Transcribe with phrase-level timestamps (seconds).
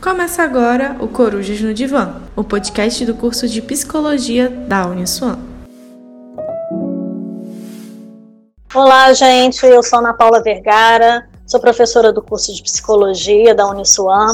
[0.00, 5.38] Começa agora o Corujas no Divã, o podcast do curso de Psicologia da Uniswan.
[8.74, 9.66] Olá, gente.
[9.66, 14.28] Eu sou Ana Paula Vergara, sou professora do curso de Psicologia da Uniswan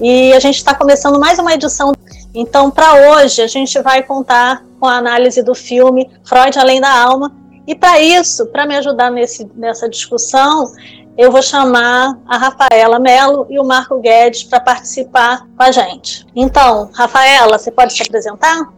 [0.00, 1.92] e a gente está começando mais uma edição.
[2.34, 6.90] Então, para hoje, a gente vai contar com a análise do filme Freud Além da
[6.90, 7.32] Alma.
[7.68, 10.72] E para isso, para me ajudar nesse, nessa discussão,
[11.16, 16.26] eu vou chamar a Rafaela Melo e o Marco Guedes para participar com a gente.
[16.34, 18.72] Então, Rafaela, você pode se apresentar?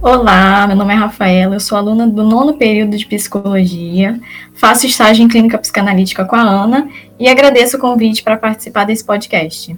[0.00, 4.18] Olá, meu nome é Rafaela, eu sou aluna do nono período de psicologia,
[4.52, 6.88] faço estágio em clínica psicanalítica com a Ana
[7.20, 9.76] e agradeço o convite para participar desse podcast.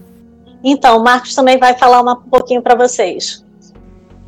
[0.62, 3.45] Então, o Marcos também vai falar um pouquinho para vocês.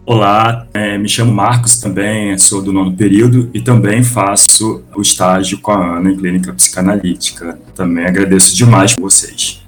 [0.08, 5.58] Olá, é, me chamo Marcos também, sou do nono período e também faço o estágio
[5.58, 7.58] com a Ana em clínica psicanalítica.
[7.74, 9.65] Também agradeço demais vocês.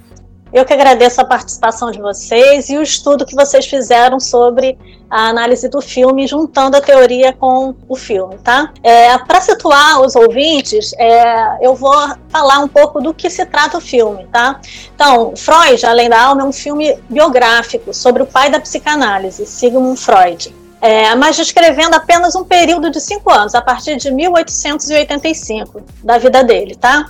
[0.51, 4.77] Eu que agradeço a participação de vocês e o estudo que vocês fizeram sobre
[5.09, 8.71] a análise do filme, juntando a teoria com o filme, tá?
[8.83, 11.93] É, Para situar os ouvintes, é, eu vou
[12.29, 14.59] falar um pouco do que se trata o filme, tá?
[14.93, 19.99] Então, Freud, Além da Alma, é um filme biográfico sobre o pai da psicanálise, Sigmund
[19.99, 20.53] Freud.
[20.81, 26.41] É, mas descrevendo apenas um período de cinco anos, a partir de 1885, da vida
[26.43, 27.05] dele, tá?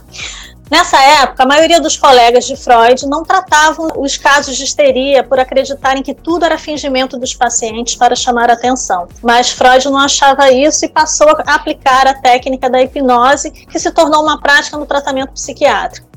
[0.70, 5.39] Nessa época, a maioria dos colegas de Freud não tratavam os casos de histeria por
[5.39, 9.08] acreditarem que tudo era fingimento dos pacientes para chamar atenção.
[9.23, 13.89] Mas Freud não achava isso e passou a aplicar a técnica da hipnose, que se
[13.92, 16.08] tornou uma prática no tratamento psiquiátrico.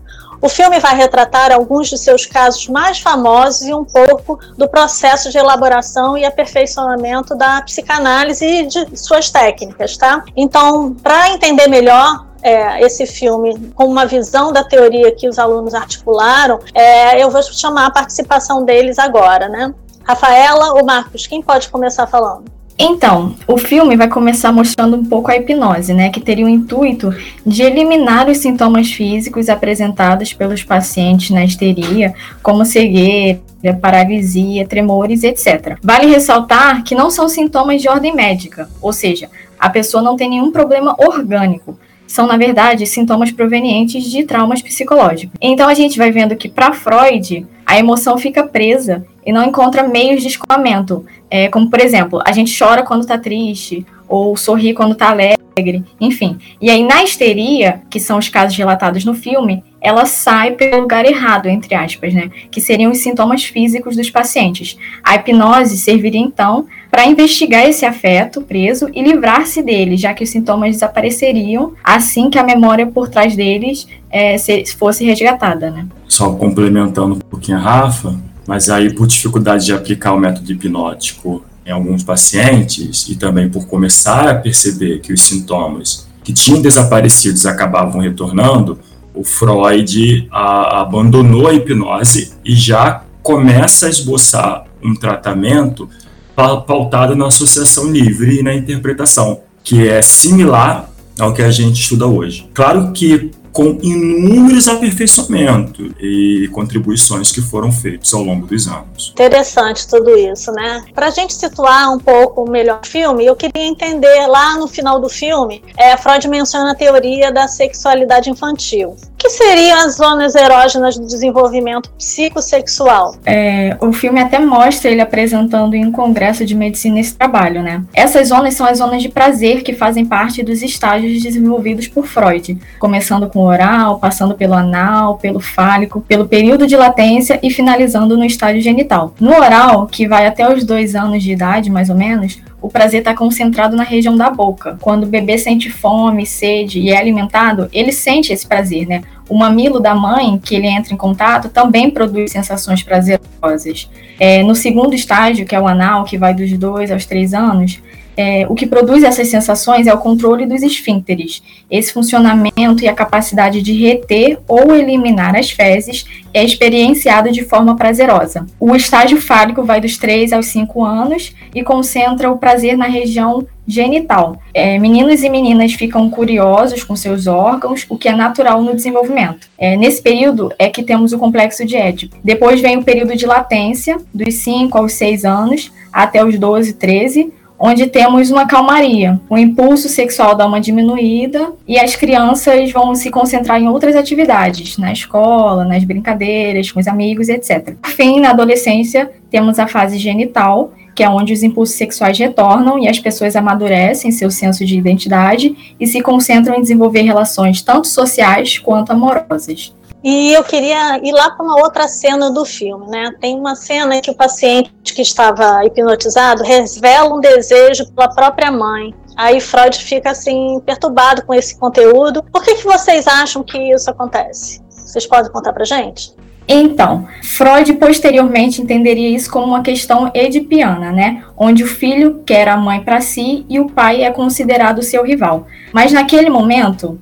[0.43, 5.31] O filme vai retratar alguns de seus casos mais famosos e um pouco do processo
[5.31, 10.25] de elaboração e aperfeiçoamento da psicanálise e de suas técnicas, tá?
[10.37, 15.75] Então, para entender melhor é, esse filme com uma visão da teoria que os alunos
[15.75, 19.73] articularam, é, eu vou chamar a participação deles agora, né?
[20.05, 22.45] Rafaela ou Marcos, quem pode começar falando?
[22.79, 27.15] Então, o filme vai começar mostrando um pouco a hipnose, né, que teria o intuito
[27.47, 33.41] de eliminar os sintomas físicos apresentados pelos pacientes na histeria, como cegueira,
[33.81, 35.77] paralisia, tremores, etc.
[35.83, 40.31] Vale ressaltar que não são sintomas de ordem médica, ou seja, a pessoa não tem
[40.31, 41.79] nenhum problema orgânico,
[42.13, 45.35] são, na verdade, sintomas provenientes de traumas psicológicos.
[45.41, 49.89] Então a gente vai vendo que, para Freud, a emoção fica presa e não encontra
[49.89, 51.07] meios de escoamento.
[51.31, 55.83] É, como, por exemplo, a gente chora quando está triste, ou sorri quando está alegre,
[55.99, 56.37] enfim.
[56.61, 61.07] E aí, na histeria, que são os casos relatados no filme, ela sai pelo lugar
[61.07, 62.31] errado, entre aspas, né?
[62.51, 64.77] Que seriam os sintomas físicos dos pacientes.
[65.03, 70.29] A hipnose serviria, então, para investigar esse afeto preso e livrar-se dele, já que os
[70.29, 75.87] sintomas desapareceriam assim que a memória por trás deles é, se, fosse resgatada, né?
[76.07, 78.15] Só complementando um pouquinho a Rafa,
[78.47, 83.67] mas aí por dificuldade de aplicar o método hipnótico em alguns pacientes e também por
[83.67, 88.79] começar a perceber que os sintomas que tinham desaparecido acabavam retornando,
[89.15, 95.89] o Freud a, abandonou a hipnose e já começa a esboçar um tratamento
[96.35, 102.07] pautado na associação livre e na interpretação, que é similar ao que a gente estuda
[102.07, 102.49] hoje.
[102.55, 109.13] Claro que com inúmeros aperfeiçoamentos e contribuições que foram feitos ao longo dos anos.
[109.13, 110.83] Interessante tudo isso, né?
[110.95, 114.99] Para a gente situar um pouco melhor o filme, eu queria entender lá no final
[114.99, 118.97] do filme, é, Freud menciona a teoria da sexualidade infantil.
[119.23, 123.15] O que seriam as zonas erógenas do desenvolvimento psicossexual?
[123.25, 127.85] É, o filme até mostra ele apresentando em um congresso de medicina esse trabalho, né?
[127.95, 132.59] Essas zonas são as zonas de prazer que fazem parte dos estágios desenvolvidos por Freud,
[132.81, 138.25] começando com oral, passando pelo anal, pelo fálico, pelo período de latência e finalizando no
[138.25, 139.15] estágio genital.
[139.21, 143.01] No oral, que vai até os dois anos de idade, mais ou menos, o prazer
[143.01, 144.79] está concentrado na região da boca.
[144.81, 149.03] Quando o bebê sente fome, sede e é alimentado, ele sente esse prazer, né?
[149.29, 153.91] O mamilo da mãe, que ele entra em contato, também produz sensações prazerosas.
[154.21, 157.81] É, no segundo estágio, que é o anal, que vai dos dois aos três anos,
[158.17, 161.43] é, o que produz essas sensações é o controle dos esfíncteres.
[161.71, 166.05] Esse funcionamento e a capacidade de reter ou eliminar as fezes
[166.35, 168.47] é experienciado de forma prazerosa.
[168.59, 173.47] O estágio fálico vai dos 3 aos 5 anos e concentra o prazer na região
[173.67, 174.37] genital.
[174.53, 179.49] É, meninos e meninas ficam curiosos com seus órgãos, o que é natural no desenvolvimento.
[179.57, 182.17] É, nesse período é que temos o complexo de Édipo.
[182.25, 187.33] Depois vem o período de latência, dos 5 aos 6 anos até os 12, 13,
[187.65, 189.21] onde temos uma calmaria.
[189.31, 194.77] O impulso sexual dá uma diminuída e as crianças vão se concentrar em outras atividades,
[194.77, 197.77] na escola, nas brincadeiras, com os amigos, etc.
[197.81, 202.81] Por fim, na adolescência, temos a fase genital, que é onde os impulsos sexuais retornam
[202.81, 207.87] e as pessoas amadurecem seu senso de identidade e se concentram em desenvolver relações tanto
[207.87, 209.73] sociais quanto amorosas.
[210.03, 213.13] E eu queria ir lá para uma outra cena do filme, né?
[213.21, 218.51] Tem uma cena em que o paciente que estava hipnotizado revela um desejo pela própria
[218.51, 218.93] mãe.
[219.17, 222.23] Aí Freud fica assim perturbado com esse conteúdo.
[222.33, 224.61] Por que, que vocês acham que isso acontece?
[224.69, 226.13] Vocês podem contar para gente?
[226.49, 231.23] Então, Freud posteriormente entenderia isso como uma questão edipiana, né?
[231.37, 235.47] Onde o filho quer a mãe para si e o pai é considerado seu rival.
[235.73, 236.99] Mas naquele momento,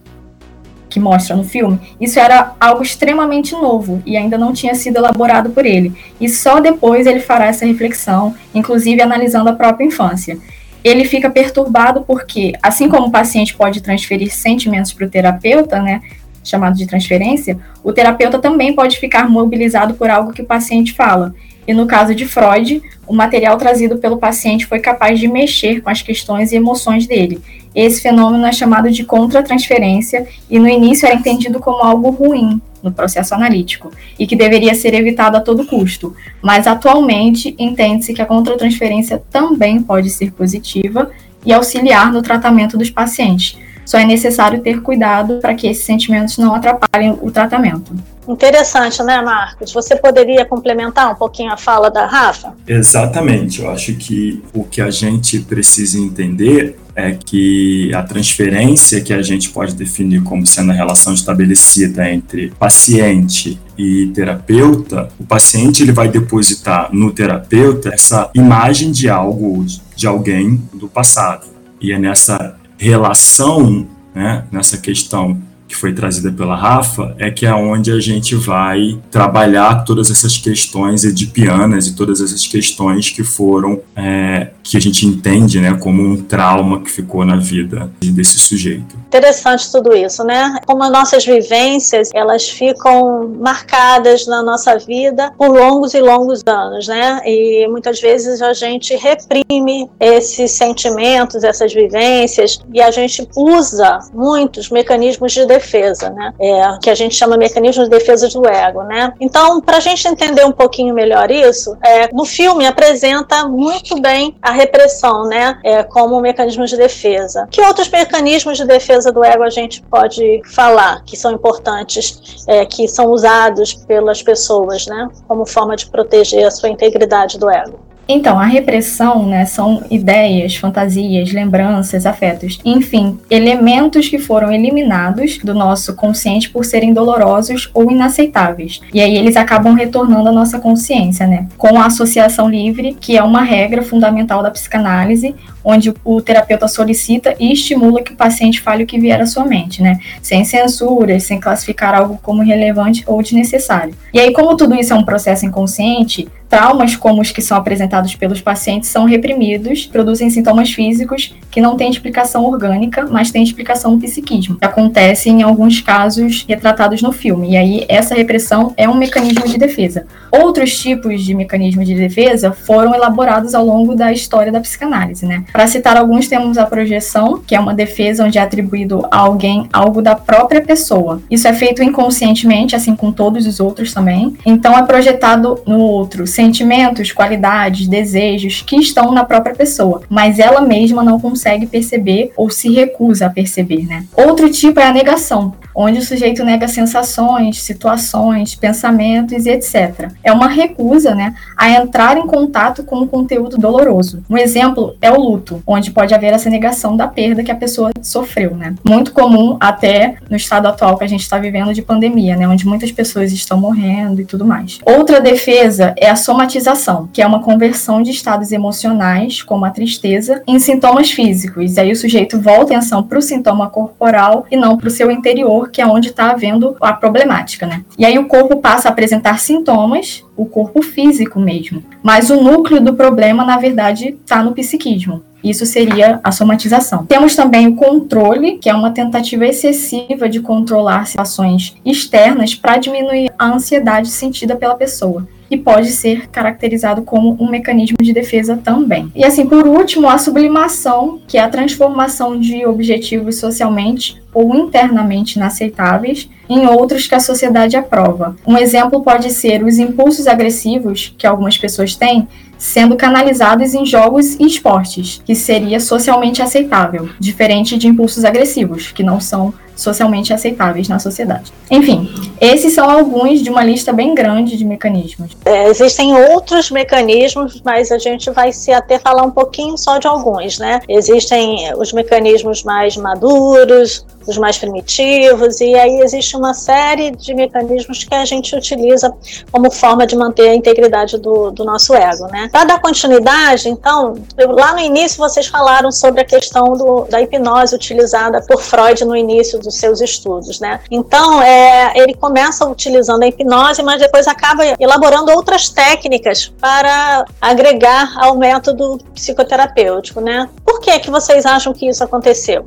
[0.90, 5.50] que mostra no filme, isso era algo extremamente novo e ainda não tinha sido elaborado
[5.50, 5.94] por ele.
[6.20, 10.36] E só depois ele fará essa reflexão, inclusive analisando a própria infância.
[10.82, 16.02] Ele fica perturbado porque, assim como o paciente pode transferir sentimentos para o terapeuta, né,
[16.42, 21.34] chamado de transferência, o terapeuta também pode ficar mobilizado por algo que o paciente fala.
[21.66, 25.90] E no caso de Freud, o material trazido pelo paciente foi capaz de mexer com
[25.90, 27.40] as questões e emoções dele.
[27.74, 32.90] Esse fenômeno é chamado de contratransferência e no início era entendido como algo ruim no
[32.90, 36.14] processo analítico e que deveria ser evitado a todo custo.
[36.42, 41.10] Mas atualmente entende-se que a contratransferência também pode ser positiva
[41.44, 43.56] e auxiliar no tratamento dos pacientes
[43.90, 47.92] só é necessário ter cuidado para que esses sentimentos não atrapalhem o tratamento.
[48.28, 49.72] Interessante, né, Marcos?
[49.72, 52.54] Você poderia complementar um pouquinho a fala da Rafa?
[52.68, 53.60] Exatamente.
[53.60, 59.22] Eu acho que o que a gente precisa entender é que a transferência que a
[59.22, 65.90] gente pode definir como sendo a relação estabelecida entre paciente e terapeuta, o paciente ele
[65.90, 69.66] vai depositar no terapeuta essa imagem de algo,
[69.96, 71.48] de alguém do passado.
[71.80, 77.54] E é nessa relação, né, nessa questão que foi trazida pela Rafa, é que é
[77.54, 83.80] onde a gente vai trabalhar todas essas questões edipianas e todas essas questões que foram,
[83.94, 88.96] é, que a gente entende né, como um trauma que ficou na vida desse sujeito.
[89.06, 90.56] Interessante tudo isso, né?
[90.66, 96.88] Como as nossas vivências, elas ficam marcadas na nossa vida por longos e longos anos,
[96.88, 97.20] né?
[97.24, 104.68] E muitas vezes a gente reprime esses sentimentos, essas vivências, e a gente usa muitos
[104.68, 106.32] mecanismos de defesa defesa, né?
[106.40, 109.12] É, que a gente chama mecanismo de defesa do ego, né?
[109.20, 114.36] Então, para a gente entender um pouquinho melhor isso, é, no filme apresenta muito bem
[114.40, 115.58] a repressão, né?
[115.62, 117.46] É, como um mecanismo de defesa.
[117.50, 122.64] Que outros mecanismos de defesa do ego a gente pode falar que são importantes, é,
[122.64, 125.08] que são usados pelas pessoas, né?
[125.28, 127.89] Como forma de proteger a sua integridade do ego?
[128.12, 135.54] Então, a repressão, né, são ideias, fantasias, lembranças, afetos, enfim, elementos que foram eliminados do
[135.54, 138.80] nosso consciente por serem dolorosos ou inaceitáveis.
[138.92, 141.46] E aí eles acabam retornando à nossa consciência, né?
[141.56, 145.32] Com a associação livre, que é uma regra fundamental da psicanálise,
[145.64, 149.44] onde o terapeuta solicita e estimula que o paciente fale o que vier à sua
[149.44, 149.98] mente, né?
[150.22, 153.94] Sem censuras, sem classificar algo como relevante ou desnecessário.
[154.12, 158.16] E aí, como tudo isso é um processo inconsciente, traumas como os que são apresentados
[158.16, 163.92] pelos pacientes são reprimidos, produzem sintomas físicos que não têm explicação orgânica, mas têm explicação
[163.92, 167.52] no psiquismo, acontece em alguns casos retratados no filme.
[167.52, 170.06] E aí, essa repressão é um mecanismo de defesa.
[170.32, 175.44] Outros tipos de mecanismos de defesa foram elaborados ao longo da história da psicanálise, né?
[175.52, 179.68] Para citar alguns, temos a projeção, que é uma defesa onde é atribuído a alguém
[179.72, 181.20] algo da própria pessoa.
[181.30, 184.36] Isso é feito inconscientemente, assim com todos os outros também.
[184.44, 190.60] Então é projetado no outro sentimentos, qualidades, desejos que estão na própria pessoa, mas ela
[190.60, 194.04] mesma não consegue perceber ou se recusa a perceber, né?
[194.14, 200.10] Outro tipo é a negação, onde o sujeito nega sensações, situações, pensamentos e etc.
[200.22, 204.22] É uma recusa, né, a entrar em contato com o conteúdo doloroso.
[204.28, 207.90] Um exemplo é o luto, onde pode haver essa negação da perda que a pessoa
[208.02, 208.74] sofreu, né?
[208.84, 212.66] Muito comum até no estado atual que a gente está vivendo de pandemia, né, onde
[212.66, 214.78] muitas pessoas estão morrendo e tudo mais.
[214.84, 220.42] Outra defesa é a somatização, que é uma conversão de estados emocionais, como a tristeza,
[220.46, 221.76] em sintomas físicos.
[221.76, 224.90] E aí o sujeito volta a atenção para o sintoma corporal e não para o
[224.90, 227.84] seu interior que é onde está havendo a problemática, né?
[227.98, 231.82] E aí o corpo passa a apresentar sintomas, o corpo físico mesmo.
[232.02, 235.22] Mas o núcleo do problema, na verdade, está no psiquismo.
[235.42, 237.06] Isso seria a somatização.
[237.06, 243.32] Temos também o controle, que é uma tentativa excessiva de controlar situações externas para diminuir
[243.38, 245.26] a ansiedade sentida pela pessoa.
[245.50, 249.10] E pode ser caracterizado como um mecanismo de defesa também.
[249.14, 255.36] E assim, por último, a sublimação, que é a transformação de objetivos socialmente ou internamente
[255.36, 258.36] inaceitáveis em outros que a sociedade aprova.
[258.46, 264.34] Um exemplo pode ser os impulsos agressivos que algumas pessoas têm sendo canalizados em jogos
[264.34, 270.88] e esportes, que seria socialmente aceitável, diferente de impulsos agressivos, que não são socialmente aceitáveis
[270.88, 271.52] na sociedade.
[271.70, 272.08] Enfim,
[272.40, 275.36] esses são alguns de uma lista bem grande de mecanismos.
[275.44, 280.06] É, existem outros mecanismos, mas a gente vai se até falar um pouquinho só de
[280.06, 280.80] alguns, né?
[280.88, 288.04] Existem os mecanismos mais maduros, os mais primitivos, e aí existe uma série de mecanismos
[288.04, 289.12] que a gente utiliza
[289.50, 292.48] como forma de manter a integridade do, do nosso ego, né?
[292.52, 297.74] Para dar continuidade, então, lá no início vocês falaram sobre a questão do, da hipnose
[297.74, 300.80] utilizada por Freud no início dos seus estudos, né?
[300.90, 308.12] Então, é, ele começa utilizando a hipnose, mas depois acaba elaborando outras técnicas para agregar
[308.16, 310.48] ao método psicoterapêutico, né?
[310.64, 312.64] Por que que vocês acham que isso aconteceu?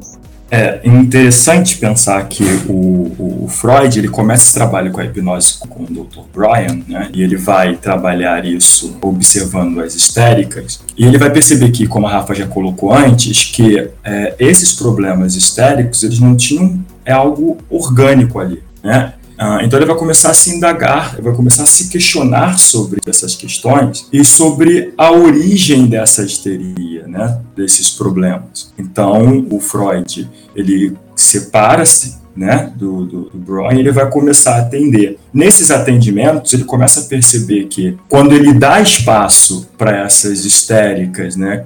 [0.55, 5.81] É interessante pensar que o, o, Freud ele começa esse trabalho com a hipnose com
[5.81, 6.19] o Dr.
[6.31, 7.10] Brian, né?
[7.12, 12.12] E ele vai trabalhar isso observando as histéricas e ele vai perceber que, como a
[12.12, 18.39] Rafa já colocou antes, que é, esses problemas histéricos eles não tinham é algo orgânico
[18.39, 19.13] ali, né?
[19.37, 23.35] Ah, então ele vai começar a se indagar, vai começar a se questionar sobre essas
[23.35, 28.71] questões e sobre a origem dessa histeria, né, desses problemas.
[28.77, 35.19] Então o Freud ele separa-se né, do, do, do Brown, ele vai começar a atender.
[35.33, 41.65] Nesses atendimentos, ele começa a perceber que quando ele dá espaço para essas histéricas né,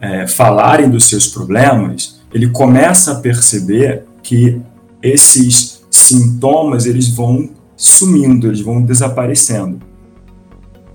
[0.00, 4.60] é, falarem dos seus problemas, ele começa a perceber que
[5.00, 5.75] esses
[6.06, 9.80] sintomas eles vão sumindo, eles vão desaparecendo.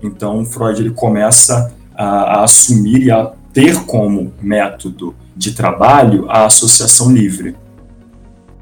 [0.02, 6.46] Então, Freud ele começa a, a assumir e a ter como método de trabalho a
[6.46, 7.56] associação livre.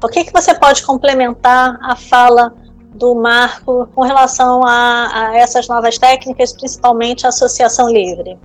[0.03, 2.53] O que, que você pode complementar a fala
[2.93, 8.37] do Marco com relação a, a essas novas técnicas, principalmente a associação livre?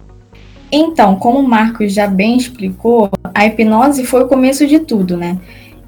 [0.71, 5.39] Então, como o Marcos já bem explicou, a hipnose foi o começo de tudo, né?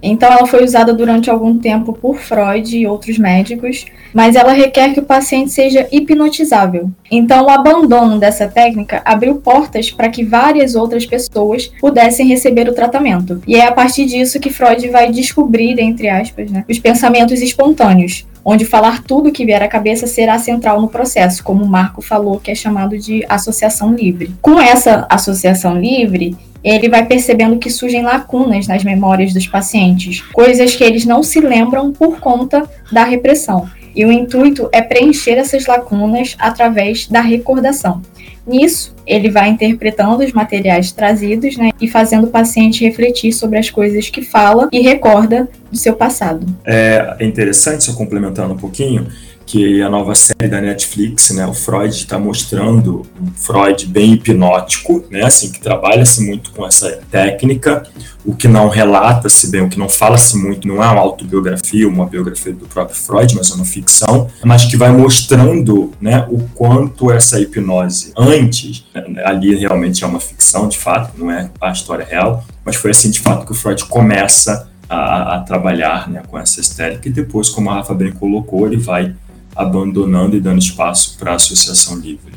[0.02, 4.92] Então, ela foi usada durante algum tempo por Freud e outros médicos, mas ela requer
[4.92, 6.90] que o paciente seja hipnotizável.
[7.10, 12.74] Então, o abandono dessa técnica abriu portas para que várias outras pessoas pudessem receber o
[12.74, 13.42] tratamento.
[13.46, 18.26] E é a partir disso que Freud vai descobrir, entre aspas, né, os pensamentos espontâneos,
[18.44, 22.38] onde falar tudo que vier à cabeça será central no processo, como o Marco falou,
[22.38, 24.30] que é chamado de associação livre.
[24.40, 30.74] Com essa associação livre, ele vai percebendo que surgem lacunas nas memórias dos pacientes, coisas
[30.74, 33.68] que eles não se lembram por conta da repressão.
[33.94, 38.02] E o intuito é preencher essas lacunas através da recordação.
[38.46, 43.68] Nisso, ele vai interpretando os materiais trazidos né, e fazendo o paciente refletir sobre as
[43.68, 46.46] coisas que fala e recorda do seu passado.
[46.64, 49.06] É interessante, só complementando um pouquinho,
[49.48, 55.02] que a nova série da Netflix, né, o Freud está mostrando um Freud bem hipnótico,
[55.10, 57.82] né, assim que trabalha-se muito com essa técnica,
[58.26, 62.04] o que não relata-se bem, o que não fala-se muito, não é uma autobiografia, uma
[62.04, 67.10] biografia do próprio Freud, mas é uma ficção, mas que vai mostrando, né, o quanto
[67.10, 72.04] essa hipnose antes, né, ali realmente é uma ficção de fato, não é a história
[72.04, 76.38] real, mas foi assim de fato que o Freud começa a, a trabalhar, né, com
[76.38, 79.14] essa estética e depois, como a Rafa bem colocou, ele vai
[79.58, 82.32] abandonando e dando espaço para a associação livre.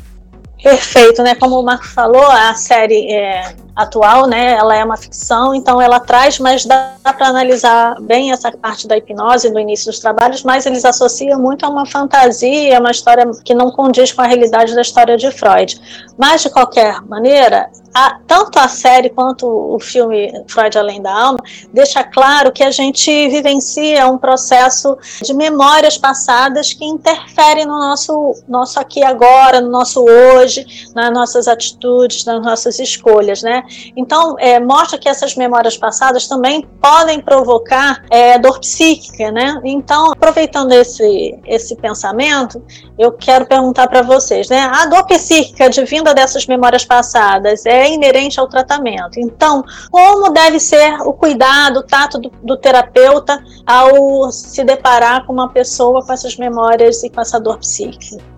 [0.62, 1.34] Perfeito, né?
[1.34, 4.52] Como o Marco falou, a série é, atual, né?
[4.52, 8.96] Ela é uma ficção, então ela traz, mas dá para analisar bem essa parte da
[8.96, 13.54] hipnose no início dos trabalhos, mas eles associam muito a uma fantasia, uma história que
[13.54, 15.80] não condiz com a realidade da história de Freud.
[16.18, 21.38] Mas de qualquer maneira, a, tanto a série quanto o filme Freud Além da Alma
[21.72, 28.34] deixa claro que a gente vivencia um processo de memórias passadas que interferem no nosso,
[28.48, 30.51] nosso aqui agora, no nosso hoje,
[30.94, 33.62] nas nossas atitudes, nas nossas escolhas, né?
[33.96, 39.60] Então, é, mostra que essas memórias passadas também podem provocar é, dor psíquica, né?
[39.64, 42.62] Então, aproveitando esse, esse pensamento,
[42.98, 44.70] eu quero perguntar para vocês, né?
[44.72, 49.18] A dor psíquica advinda dessas memórias passadas é inerente ao tratamento.
[49.18, 55.32] Então, como deve ser o cuidado, o tato do, do terapeuta ao se deparar com
[55.32, 58.31] uma pessoa com essas memórias e com essa dor psíquica?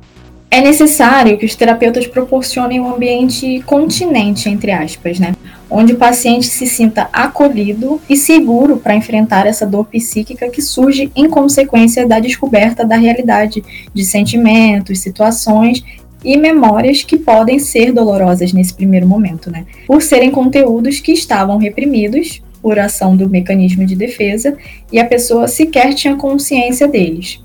[0.54, 5.34] É necessário que os terapeutas proporcionem um ambiente continente, entre aspas, né?
[5.68, 11.10] onde o paciente se sinta acolhido e seguro para enfrentar essa dor psíquica que surge
[11.16, 15.82] em consequência da descoberta da realidade de sentimentos, situações
[16.24, 19.66] e memórias que podem ser dolorosas nesse primeiro momento, né?
[19.88, 24.56] Por serem conteúdos que estavam reprimidos por ação do mecanismo de defesa
[24.92, 27.42] e a pessoa sequer tinha consciência deles.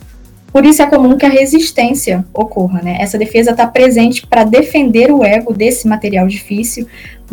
[0.52, 2.98] Por isso é comum que a resistência ocorra, né?
[3.00, 6.88] Essa defesa está presente para defender o ego desse material difícil,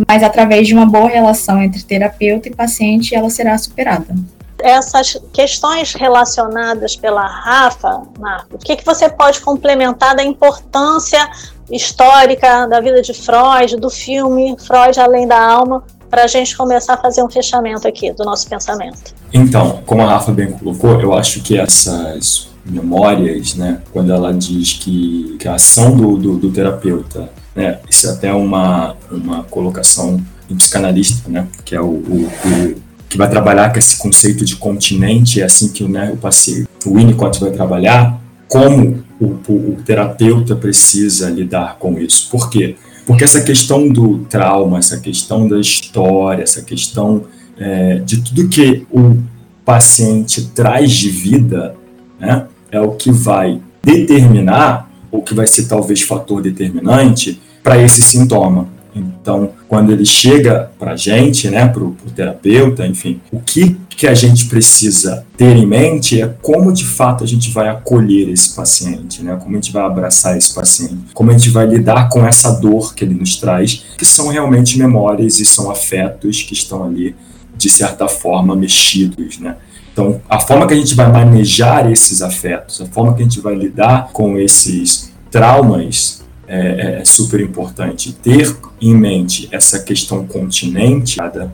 [0.07, 4.15] mas através de uma boa relação entre terapeuta e paciente, ela será superada.
[4.59, 11.29] Essas questões relacionadas pela Rafa, Marco, o que, que você pode complementar da importância
[11.71, 16.95] histórica da vida de Freud, do filme Freud Além da Alma, para a gente começar
[16.95, 19.15] a fazer um fechamento aqui do nosso pensamento?
[19.33, 24.75] Então, como a Rafa bem colocou, eu acho que essas memórias, né, quando ela diz
[24.75, 30.21] que, que a ação do, do, do terapeuta, né, isso é até uma, uma colocação
[30.51, 32.75] em psicanalista, né, que é o, o, o,
[33.09, 36.95] que vai trabalhar com esse conceito de continente, é assim que né, o paciente, o
[36.95, 42.29] Winnicott vai trabalhar, como o, o, terapeuta precisa lidar com isso.
[42.31, 42.77] Por quê?
[43.07, 47.25] Porque essa questão do trauma, essa questão da história, essa questão
[47.57, 49.17] é, de tudo que o
[49.65, 51.75] paciente traz de vida,
[52.19, 52.47] né,
[52.77, 58.69] é o que vai determinar, ou que vai ser talvez fator determinante para esse sintoma.
[58.95, 64.07] Então, quando ele chega para a gente, né, para o terapeuta, enfim, o que, que
[64.07, 68.55] a gente precisa ter em mente é como de fato a gente vai acolher esse
[68.55, 72.25] paciente, né, como a gente vai abraçar esse paciente, como a gente vai lidar com
[72.25, 76.85] essa dor que ele nos traz, que são realmente memórias e são afetos que estão
[76.85, 77.15] ali,
[77.55, 79.57] de certa forma, mexidos, né.
[79.97, 83.41] Então, a forma que a gente vai manejar esses afetos, a forma que a gente
[83.41, 88.13] vai lidar com esses traumas é, é super importante.
[88.13, 91.51] Ter em mente essa questão continente, cada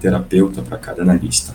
[0.00, 1.54] terapeuta para cada analista.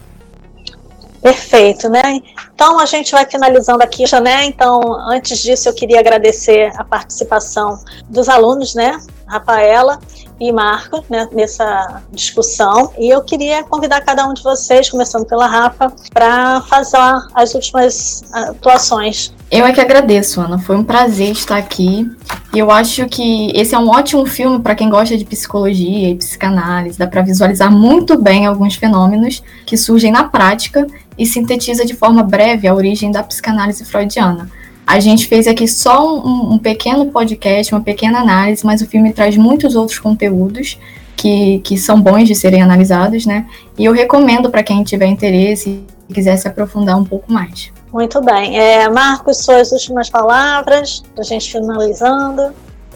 [1.22, 2.22] Perfeito, né?
[2.56, 4.46] Então a gente vai finalizando aqui, né?
[4.46, 7.78] Então, antes disso, eu queria agradecer a participação
[8.10, 8.98] dos alunos, né?
[9.28, 10.00] Rafaela
[10.44, 12.92] e Marco né, nessa discussão.
[12.98, 16.98] E eu queria convidar cada um de vocês, começando pela Rafa, para fazer
[17.34, 19.34] as últimas atuações.
[19.50, 20.60] Eu é que agradeço, Ana.
[20.60, 22.10] Foi um prazer estar aqui.
[22.54, 26.16] E eu acho que esse é um ótimo filme para quem gosta de psicologia e
[26.16, 27.00] psicanálise.
[27.00, 30.86] Dá para visualizar muito bem alguns fenômenos que surgem na prática
[31.18, 34.50] e sintetiza de forma breve a origem da psicanálise freudiana.
[34.86, 39.14] A gente fez aqui só um, um, pequeno podcast, uma pequena análise, mas o filme
[39.14, 40.78] traz muitos outros conteúdos
[41.16, 43.46] que, que são bons de serem analisados, né?
[43.78, 47.72] E eu recomendo para quem tiver interesse e quiser se aprofundar um pouco mais.
[47.94, 48.60] Muito bem.
[48.60, 52.52] É, Marcos, suas últimas palavras, para a gente finalizando.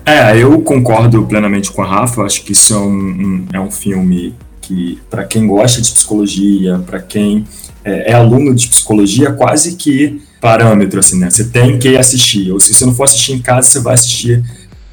[0.06, 2.24] É, eu concordo plenamente com a Rafa.
[2.24, 6.80] Acho que isso é um, um é um filme que, para quem gosta de psicologia,
[6.86, 7.46] para quem
[7.84, 11.30] é, é, aluno de psicologia, quase que parâmetro, assim, né?
[11.30, 14.44] Você tem que assistir, ou se você não for assistir em casa, você vai assistir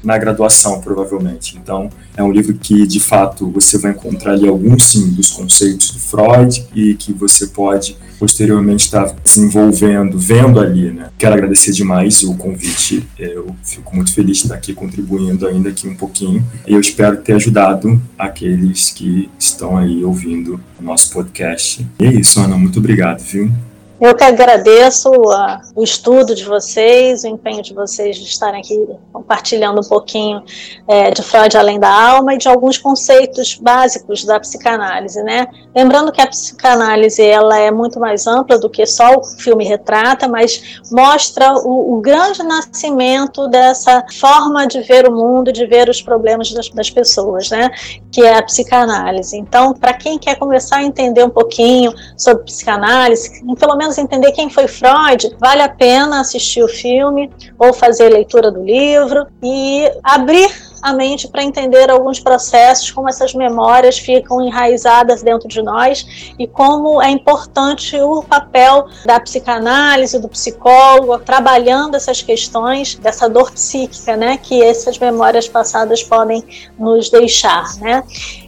[0.05, 1.57] na graduação, provavelmente.
[1.57, 5.91] Então, é um livro que, de fato, você vai encontrar ali alguns, sim, dos conceitos
[5.91, 11.09] do Freud e que você pode, posteriormente, estar desenvolvendo, vendo ali, né?
[11.17, 13.05] Quero agradecer demais o convite.
[13.17, 16.45] Eu fico muito feliz de estar aqui contribuindo ainda aqui um pouquinho.
[16.67, 21.85] E eu espero ter ajudado aqueles que estão aí ouvindo o nosso podcast.
[21.99, 22.55] E é isso, Ana.
[22.57, 23.51] Muito obrigado, viu?
[23.99, 28.87] Eu que agradeço a, o estudo de vocês, o empenho de vocês de estarem aqui
[29.13, 30.43] compartilhando um pouquinho
[30.85, 35.47] é, de Freud além da alma e de alguns conceitos básicos da psicanálise, né?
[35.73, 40.27] Lembrando que a psicanálise ela é muito mais ampla do que só o filme retrata,
[40.27, 46.01] mas mostra o, o grande nascimento dessa forma de ver o mundo, de ver os
[46.01, 47.71] problemas das, das pessoas, né?
[48.11, 49.37] Que é a psicanálise.
[49.37, 54.31] Então, para quem quer começar a entender um pouquinho sobre psicanálise, pelo menos menos entender
[54.31, 59.89] quem foi Freud, vale a pena assistir o filme ou fazer leitura do livro e
[60.03, 60.49] abrir
[60.81, 66.47] a mente para entender alguns processos, como essas memórias ficam enraizadas dentro de nós e
[66.47, 74.15] como é importante o papel da psicanálise, do psicólogo, trabalhando essas questões dessa dor psíquica,
[74.15, 76.43] né, que essas memórias passadas podem
[76.77, 78.03] nos deixar, né?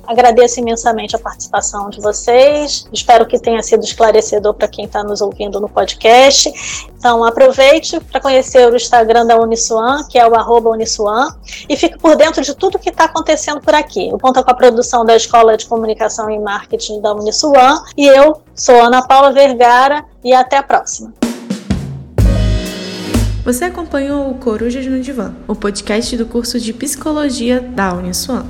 [0.08, 2.88] Agradeço imensamente a participação de vocês.
[2.94, 6.50] Espero que tenha sido esclarecedor para quem está nos ouvindo no podcast.
[6.98, 11.36] Então, aproveite para conhecer o Instagram da Uniswan, que é o arroba Uniswan,
[11.68, 14.10] e fique por dentro de tudo que está acontecendo por aqui.
[14.14, 17.84] O Ponta com a produção da Escola de Comunicação e Marketing da Uniswan.
[17.98, 21.14] E eu sou Ana Paula Vergara e até a próxima.
[23.44, 28.46] Você acompanhou o Corujas no Divã, o podcast do curso de Psicologia da Uniswan.